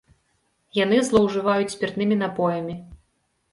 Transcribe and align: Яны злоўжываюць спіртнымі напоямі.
Яны 0.77 0.97
злоўжываюць 1.09 1.69
спіртнымі 1.75 2.19
напоямі. 2.25 2.81